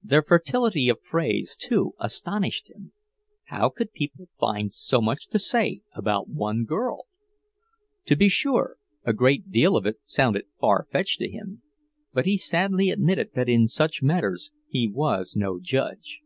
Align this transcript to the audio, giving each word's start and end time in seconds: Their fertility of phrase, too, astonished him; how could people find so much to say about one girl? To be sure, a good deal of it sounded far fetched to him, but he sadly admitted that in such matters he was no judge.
Their 0.00 0.22
fertility 0.22 0.88
of 0.88 1.02
phrase, 1.02 1.56
too, 1.58 1.96
astonished 1.98 2.70
him; 2.70 2.92
how 3.46 3.68
could 3.68 3.90
people 3.92 4.28
find 4.38 4.72
so 4.72 5.00
much 5.00 5.26
to 5.30 5.40
say 5.40 5.80
about 5.92 6.28
one 6.28 6.62
girl? 6.64 7.06
To 8.04 8.14
be 8.14 8.28
sure, 8.28 8.76
a 9.02 9.12
good 9.12 9.50
deal 9.50 9.76
of 9.76 9.84
it 9.84 9.98
sounded 10.04 10.44
far 10.56 10.86
fetched 10.92 11.18
to 11.18 11.28
him, 11.28 11.62
but 12.12 12.26
he 12.26 12.38
sadly 12.38 12.90
admitted 12.90 13.30
that 13.34 13.48
in 13.48 13.66
such 13.66 14.04
matters 14.04 14.52
he 14.68 14.86
was 14.88 15.34
no 15.34 15.58
judge. 15.60 16.20